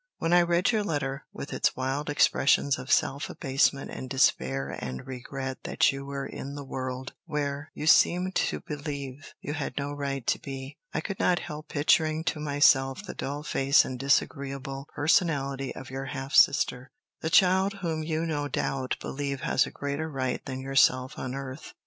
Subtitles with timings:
[0.17, 5.05] When I read your letter, with its wild expressions of self abasement and despair and
[5.05, 9.91] regret that you were in the world, where, you seemed to believe, you had no
[9.93, 14.87] right to be, I could not help picturing to myself the dull face and disagreeable
[14.95, 16.89] personality of your half sister,
[17.21, 21.75] the child whom you no doubt believe has a greater right than yourself on earth.